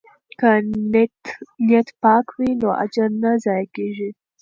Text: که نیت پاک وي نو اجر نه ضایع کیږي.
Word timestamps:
که 0.39 0.51
نیت 1.67 1.87
پاک 2.01 2.27
وي 2.37 2.49
نو 2.61 2.69
اجر 2.83 3.09
نه 3.23 3.31
ضایع 3.43 3.67
کیږي. 3.75 4.09